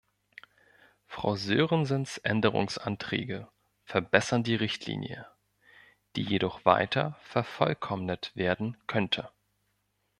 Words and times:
Frau 1.05 1.35
Sörensens 1.35 2.17
Änderungsanträge 2.17 3.47
verbessern 3.85 4.41
die 4.43 4.55
Richtlinie, 4.55 5.27
die 6.15 6.23
jedoch 6.23 6.65
weiter 6.65 7.19
vervollkommnet 7.21 8.31
werden 8.33 8.77
könnte. 8.87 9.29